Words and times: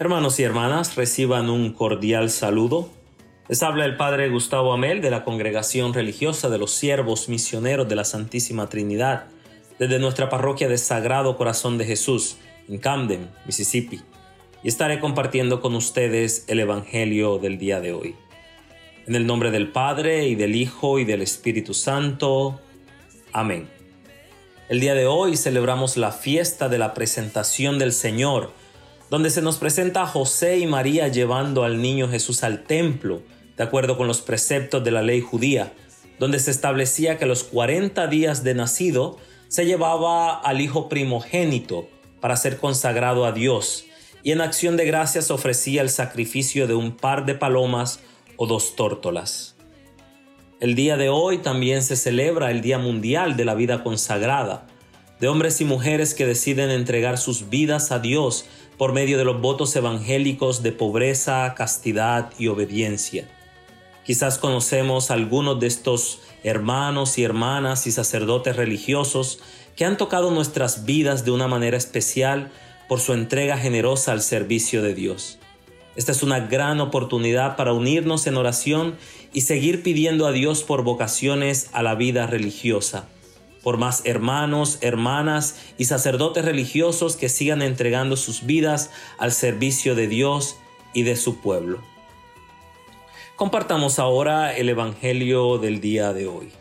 Hermanos 0.00 0.38
y 0.38 0.44
hermanas, 0.44 0.94
reciban 0.94 1.50
un 1.50 1.72
cordial 1.72 2.30
saludo. 2.30 2.88
Les 3.48 3.62
habla 3.62 3.84
el 3.84 3.96
Padre 3.96 4.28
Gustavo 4.28 4.72
Amel 4.72 5.00
de 5.00 5.10
la 5.10 5.24
Congregación 5.24 5.92
Religiosa 5.92 6.48
de 6.48 6.58
los 6.58 6.72
Siervos 6.72 7.28
Misioneros 7.28 7.88
de 7.88 7.96
la 7.96 8.04
Santísima 8.04 8.68
Trinidad, 8.68 9.26
desde 9.78 9.98
nuestra 9.98 10.28
parroquia 10.28 10.68
de 10.68 10.78
Sagrado 10.78 11.36
Corazón 11.36 11.78
de 11.78 11.84
Jesús, 11.84 12.36
en 12.68 12.78
Camden, 12.78 13.28
Mississippi, 13.44 14.00
y 14.62 14.68
estaré 14.68 15.00
compartiendo 15.00 15.60
con 15.60 15.74
ustedes 15.74 16.44
el 16.46 16.60
Evangelio 16.60 17.38
del 17.38 17.58
día 17.58 17.80
de 17.80 17.92
hoy. 17.92 18.14
En 19.08 19.14
el 19.14 19.26
nombre 19.26 19.50
del 19.50 19.68
Padre 19.68 20.28
y 20.28 20.34
del 20.34 20.54
Hijo 20.54 20.98
y 20.98 21.06
del 21.06 21.22
Espíritu 21.22 21.72
Santo. 21.72 22.60
Amén. 23.32 23.66
El 24.68 24.80
día 24.80 24.92
de 24.92 25.06
hoy 25.06 25.38
celebramos 25.38 25.96
la 25.96 26.12
fiesta 26.12 26.68
de 26.68 26.76
la 26.76 26.92
presentación 26.92 27.78
del 27.78 27.94
Señor, 27.94 28.52
donde 29.08 29.30
se 29.30 29.40
nos 29.40 29.56
presenta 29.56 30.02
a 30.02 30.06
José 30.06 30.58
y 30.58 30.66
María 30.66 31.08
llevando 31.08 31.64
al 31.64 31.80
niño 31.80 32.10
Jesús 32.10 32.44
al 32.44 32.64
templo, 32.64 33.22
de 33.56 33.64
acuerdo 33.64 33.96
con 33.96 34.08
los 34.08 34.20
preceptos 34.20 34.84
de 34.84 34.90
la 34.90 35.00
ley 35.00 35.22
judía, 35.22 35.72
donde 36.18 36.38
se 36.38 36.50
establecía 36.50 37.16
que 37.16 37.24
los 37.24 37.44
40 37.44 38.08
días 38.08 38.44
de 38.44 38.52
nacido 38.52 39.16
se 39.48 39.64
llevaba 39.64 40.38
al 40.38 40.60
hijo 40.60 40.90
primogénito 40.90 41.88
para 42.20 42.36
ser 42.36 42.58
consagrado 42.58 43.24
a 43.24 43.32
Dios, 43.32 43.86
y 44.22 44.32
en 44.32 44.42
acción 44.42 44.76
de 44.76 44.84
gracias 44.84 45.30
ofrecía 45.30 45.80
el 45.80 45.88
sacrificio 45.88 46.66
de 46.66 46.74
un 46.74 46.94
par 46.94 47.24
de 47.24 47.34
palomas 47.34 48.00
o 48.38 48.46
dos 48.46 48.74
tórtolas. 48.76 49.56
El 50.60 50.74
día 50.74 50.96
de 50.96 51.10
hoy 51.10 51.38
también 51.38 51.82
se 51.82 51.96
celebra 51.96 52.50
el 52.50 52.62
Día 52.62 52.78
Mundial 52.78 53.36
de 53.36 53.44
la 53.44 53.54
Vida 53.54 53.84
Consagrada, 53.84 54.66
de 55.20 55.28
hombres 55.28 55.60
y 55.60 55.64
mujeres 55.64 56.14
que 56.14 56.24
deciden 56.24 56.70
entregar 56.70 57.18
sus 57.18 57.50
vidas 57.50 57.92
a 57.92 57.98
Dios 57.98 58.46
por 58.78 58.92
medio 58.92 59.18
de 59.18 59.24
los 59.24 59.40
votos 59.40 59.74
evangélicos 59.76 60.62
de 60.62 60.72
pobreza, 60.72 61.52
castidad 61.56 62.32
y 62.38 62.46
obediencia. 62.46 63.28
Quizás 64.04 64.38
conocemos 64.38 65.10
algunos 65.10 65.60
de 65.60 65.66
estos 65.66 66.20
hermanos 66.44 67.18
y 67.18 67.24
hermanas 67.24 67.86
y 67.86 67.92
sacerdotes 67.92 68.56
religiosos 68.56 69.40
que 69.76 69.84
han 69.84 69.96
tocado 69.96 70.30
nuestras 70.30 70.84
vidas 70.84 71.24
de 71.24 71.32
una 71.32 71.48
manera 71.48 71.76
especial 71.76 72.50
por 72.88 73.00
su 73.00 73.12
entrega 73.12 73.58
generosa 73.58 74.12
al 74.12 74.22
servicio 74.22 74.82
de 74.82 74.94
Dios. 74.94 75.38
Esta 75.98 76.12
es 76.12 76.22
una 76.22 76.38
gran 76.38 76.80
oportunidad 76.80 77.56
para 77.56 77.72
unirnos 77.72 78.28
en 78.28 78.36
oración 78.36 78.96
y 79.32 79.40
seguir 79.40 79.82
pidiendo 79.82 80.28
a 80.28 80.30
Dios 80.30 80.62
por 80.62 80.84
vocaciones 80.84 81.70
a 81.72 81.82
la 81.82 81.96
vida 81.96 82.28
religiosa, 82.28 83.08
por 83.64 83.78
más 83.78 84.02
hermanos, 84.04 84.78
hermanas 84.80 85.56
y 85.76 85.86
sacerdotes 85.86 86.44
religiosos 86.44 87.16
que 87.16 87.28
sigan 87.28 87.62
entregando 87.62 88.16
sus 88.16 88.46
vidas 88.46 88.92
al 89.18 89.32
servicio 89.32 89.96
de 89.96 90.06
Dios 90.06 90.56
y 90.94 91.02
de 91.02 91.16
su 91.16 91.40
pueblo. 91.40 91.82
Compartamos 93.34 93.98
ahora 93.98 94.56
el 94.56 94.68
Evangelio 94.68 95.58
del 95.58 95.80
día 95.80 96.12
de 96.12 96.28
hoy. 96.28 96.52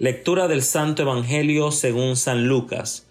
Lectura 0.00 0.48
del 0.48 0.64
Santo 0.64 1.02
Evangelio 1.02 1.70
según 1.70 2.16
San 2.16 2.48
Lucas, 2.48 3.06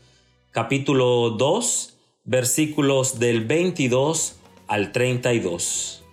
capítulo 0.51 1.29
2, 1.29 1.93
versículos 2.25 3.19
del 3.19 3.45
22 3.45 4.36
al 4.67 4.91
32. 4.91 6.03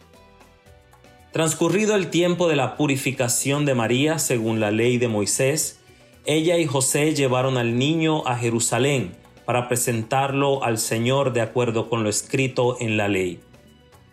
Transcurrido 1.32 1.96
el 1.96 2.10
tiempo 2.10 2.48
de 2.48 2.56
la 2.56 2.76
purificación 2.76 3.64
de 3.64 3.74
María 3.74 4.18
según 4.18 4.60
la 4.60 4.70
ley 4.70 4.98
de 4.98 5.08
Moisés, 5.08 5.80
ella 6.26 6.58
y 6.58 6.66
José 6.66 7.14
llevaron 7.14 7.58
al 7.58 7.76
niño 7.76 8.26
a 8.26 8.36
Jerusalén 8.36 9.16
para 9.44 9.68
presentarlo 9.68 10.62
al 10.62 10.78
Señor 10.78 11.32
de 11.32 11.40
acuerdo 11.40 11.88
con 11.88 12.02
lo 12.02 12.08
escrito 12.08 12.76
en 12.80 12.96
la 12.96 13.08
ley. 13.08 13.40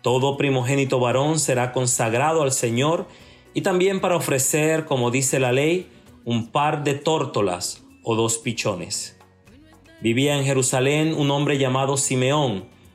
Todo 0.02 0.36
primogénito 0.36 0.98
varón 0.98 1.38
será 1.38 1.72
consagrado 1.72 2.42
al 2.42 2.52
Señor 2.52 3.06
y 3.54 3.60
también 3.60 4.00
para 4.00 4.16
ofrecer, 4.16 4.84
como 4.84 5.10
dice 5.10 5.38
la 5.38 5.52
ley, 5.52 5.88
un 6.24 6.48
par 6.48 6.82
de 6.84 6.94
tórtolas 6.94 7.84
o 8.02 8.16
dos 8.16 8.38
pichones. 8.38 9.16
Vivía 10.00 10.36
en 10.36 10.44
Jerusalén 10.44 11.14
un 11.14 11.30
hombre 11.30 11.58
llamado 11.58 11.96
Simeón, 11.96 12.71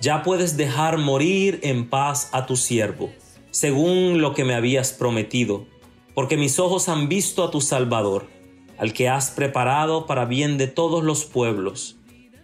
ya 0.00 0.22
puedes 0.22 0.56
dejar 0.56 0.98
morir 0.98 1.60
en 1.62 1.88
paz 1.88 2.28
a 2.32 2.46
tu 2.46 2.56
siervo, 2.56 3.10
según 3.50 4.20
lo 4.20 4.34
que 4.34 4.44
me 4.44 4.54
habías 4.54 4.92
prometido, 4.92 5.66
porque 6.14 6.36
mis 6.36 6.58
ojos 6.58 6.88
han 6.88 7.08
visto 7.08 7.44
a 7.44 7.50
tu 7.50 7.60
Salvador, 7.60 8.26
al 8.78 8.92
que 8.92 9.08
has 9.08 9.30
preparado 9.30 10.06
para 10.06 10.24
bien 10.24 10.58
de 10.58 10.66
todos 10.66 11.02
los 11.02 11.24
pueblos, 11.24 11.96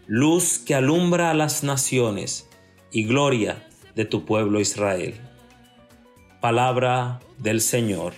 luz 0.07 0.59
que 0.59 0.75
alumbra 0.75 1.31
a 1.31 1.35
las 1.35 1.63
naciones 1.63 2.49
y 2.91 3.05
gloria 3.05 3.69
de 3.95 4.05
tu 4.05 4.25
pueblo 4.25 4.61
Israel. 4.61 5.21
Palabra 6.41 7.21
del 7.39 7.61
Señor. 7.61 8.15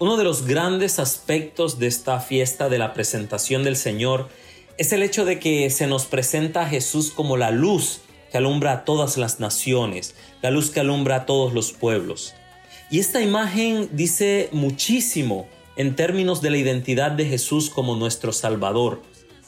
Uno 0.00 0.16
de 0.16 0.24
los 0.24 0.44
grandes 0.44 0.98
aspectos 0.98 1.78
de 1.78 1.86
esta 1.86 2.18
fiesta 2.18 2.68
de 2.68 2.78
la 2.78 2.94
presentación 2.94 3.62
del 3.62 3.76
Señor 3.76 4.28
es 4.76 4.92
el 4.92 5.04
hecho 5.04 5.24
de 5.24 5.38
que 5.38 5.70
se 5.70 5.86
nos 5.86 6.06
presenta 6.06 6.62
a 6.62 6.68
Jesús 6.68 7.12
como 7.12 7.36
la 7.36 7.52
luz 7.52 8.00
que 8.32 8.38
alumbra 8.38 8.72
a 8.72 8.84
todas 8.84 9.16
las 9.16 9.38
naciones, 9.38 10.16
la 10.42 10.50
luz 10.50 10.70
que 10.70 10.80
alumbra 10.80 11.14
a 11.14 11.26
todos 11.26 11.54
los 11.54 11.70
pueblos. 11.70 12.34
Y 12.90 12.98
esta 12.98 13.22
imagen 13.22 13.88
dice 13.92 14.48
muchísimo 14.50 15.46
en 15.76 15.94
términos 15.94 16.42
de 16.42 16.50
la 16.50 16.58
identidad 16.58 17.12
de 17.12 17.26
Jesús 17.26 17.70
como 17.70 17.94
nuestro 17.94 18.32
Salvador, 18.32 19.00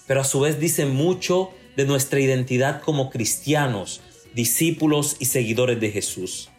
pero 0.06 0.20
a 0.20 0.24
su 0.24 0.38
vez 0.38 0.60
dice 0.60 0.86
mucho 0.86 1.50
de 1.76 1.86
nuestra 1.86 2.20
identidad 2.20 2.82
como 2.82 3.10
cristianos, 3.10 4.00
discípulos 4.32 5.16
y 5.18 5.24
seguidores 5.24 5.80
de 5.80 5.90
Jesús. 5.90 6.50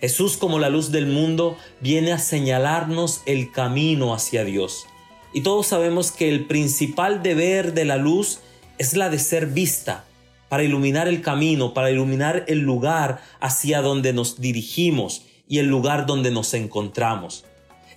Jesús 0.00 0.36
como 0.36 0.58
la 0.58 0.68
luz 0.68 0.92
del 0.92 1.06
mundo 1.06 1.56
viene 1.80 2.12
a 2.12 2.18
señalarnos 2.18 3.22
el 3.26 3.50
camino 3.50 4.14
hacia 4.14 4.44
Dios. 4.44 4.86
Y 5.32 5.42
todos 5.42 5.66
sabemos 5.66 6.12
que 6.12 6.28
el 6.28 6.46
principal 6.46 7.22
deber 7.22 7.72
de 7.74 7.84
la 7.84 7.96
luz 7.96 8.40
es 8.78 8.94
la 8.94 9.08
de 9.08 9.18
ser 9.18 9.46
vista, 9.46 10.04
para 10.48 10.62
iluminar 10.62 11.08
el 11.08 11.22
camino, 11.22 11.74
para 11.74 11.90
iluminar 11.90 12.44
el 12.48 12.60
lugar 12.60 13.20
hacia 13.40 13.82
donde 13.82 14.12
nos 14.12 14.40
dirigimos 14.40 15.22
y 15.48 15.58
el 15.58 15.66
lugar 15.66 16.06
donde 16.06 16.30
nos 16.30 16.54
encontramos. 16.54 17.44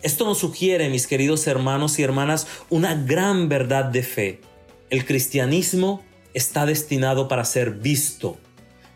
Esto 0.01 0.25
nos 0.25 0.37
sugiere, 0.37 0.89
mis 0.89 1.07
queridos 1.07 1.45
hermanos 1.47 1.99
y 1.99 2.03
hermanas, 2.03 2.47
una 2.69 2.95
gran 2.95 3.49
verdad 3.49 3.85
de 3.85 4.03
fe. 4.03 4.41
El 4.89 5.05
cristianismo 5.05 6.01
está 6.33 6.65
destinado 6.65 7.27
para 7.27 7.43
ser 7.43 7.71
visto. 7.71 8.37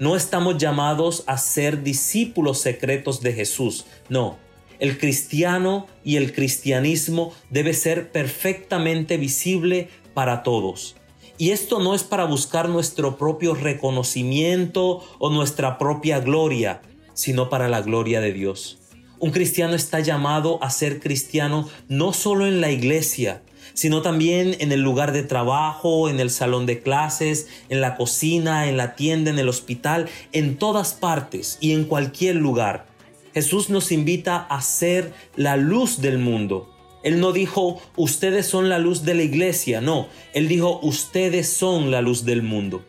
No 0.03 0.17
estamos 0.17 0.57
llamados 0.57 1.23
a 1.27 1.37
ser 1.37 1.81
discípulos 1.81 2.59
secretos 2.59 3.21
de 3.21 3.31
Jesús, 3.31 3.85
no. 4.09 4.37
El 4.77 4.97
cristiano 4.97 5.87
y 6.03 6.17
el 6.17 6.33
cristianismo 6.33 7.31
debe 7.49 7.73
ser 7.73 8.11
perfectamente 8.11 9.15
visible 9.15 9.87
para 10.13 10.43
todos. 10.43 10.97
Y 11.37 11.51
esto 11.51 11.79
no 11.79 11.95
es 11.95 12.03
para 12.03 12.25
buscar 12.25 12.67
nuestro 12.67 13.17
propio 13.17 13.55
reconocimiento 13.55 15.05
o 15.19 15.29
nuestra 15.29 15.77
propia 15.77 16.19
gloria, 16.19 16.81
sino 17.13 17.47
para 17.47 17.69
la 17.69 17.79
gloria 17.79 18.19
de 18.19 18.33
Dios. 18.33 18.79
Un 19.19 19.31
cristiano 19.31 19.73
está 19.73 20.01
llamado 20.01 20.61
a 20.61 20.69
ser 20.69 20.99
cristiano 20.99 21.69
no 21.87 22.11
solo 22.11 22.45
en 22.45 22.59
la 22.59 22.71
iglesia, 22.71 23.41
sino 23.73 24.01
también 24.01 24.55
en 24.59 24.71
el 24.71 24.81
lugar 24.81 25.11
de 25.11 25.23
trabajo, 25.23 26.09
en 26.09 26.19
el 26.19 26.29
salón 26.29 26.65
de 26.65 26.81
clases, 26.81 27.47
en 27.69 27.81
la 27.81 27.95
cocina, 27.95 28.67
en 28.67 28.77
la 28.77 28.95
tienda, 28.95 29.31
en 29.31 29.39
el 29.39 29.49
hospital, 29.49 30.09
en 30.31 30.57
todas 30.57 30.93
partes 30.93 31.57
y 31.59 31.73
en 31.73 31.85
cualquier 31.85 32.35
lugar. 32.35 32.87
Jesús 33.33 33.69
nos 33.69 33.91
invita 33.91 34.37
a 34.37 34.61
ser 34.61 35.13
la 35.35 35.57
luz 35.57 36.01
del 36.01 36.19
mundo. 36.19 36.69
Él 37.03 37.19
no 37.19 37.33
dijo, 37.33 37.81
ustedes 37.97 38.45
son 38.45 38.69
la 38.69 38.79
luz 38.79 39.03
de 39.03 39.13
la 39.13 39.23
iglesia, 39.23 39.81
no, 39.81 40.07
Él 40.33 40.47
dijo, 40.47 40.79
ustedes 40.81 41.49
son 41.49 41.91
la 41.91 42.01
luz 42.01 42.23
del 42.23 42.43
mundo. 42.43 42.85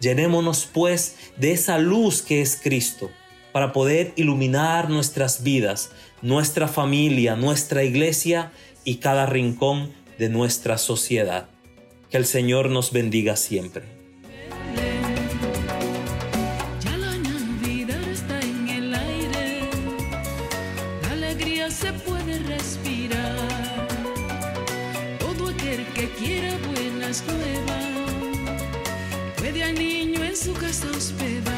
Llenémonos 0.00 0.68
pues 0.72 1.16
de 1.36 1.52
esa 1.52 1.78
luz 1.78 2.22
que 2.22 2.40
es 2.40 2.56
Cristo 2.62 3.10
para 3.52 3.72
poder 3.72 4.12
iluminar 4.16 4.90
nuestras 4.90 5.42
vidas, 5.42 5.90
nuestra 6.20 6.68
familia, 6.68 7.36
nuestra 7.36 7.82
iglesia 7.82 8.52
y 8.86 8.96
cada 8.96 9.26
rincón 9.26 9.92
de 10.16 10.30
nuestra 10.30 10.78
sociedad. 10.78 11.50
Que 12.08 12.16
el 12.16 12.24
Señor 12.24 12.70
nos 12.70 12.92
bendiga 12.92 13.36
siempre. 13.36 13.96
Quiera 26.18 26.56
buenas 26.72 27.22
nuevas 27.26 27.86
puede 29.36 29.62
al 29.64 29.74
niño 29.74 30.24
en 30.24 30.36
su 30.36 30.52
casa 30.54 30.86
hospedar. 30.96 31.55